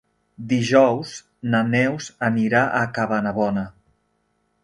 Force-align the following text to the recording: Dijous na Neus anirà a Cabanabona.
Dijous 0.53 1.09
na 1.55 1.59
Neus 1.73 2.09
anirà 2.29 2.61
a 2.79 2.81
Cabanabona. 2.97 3.67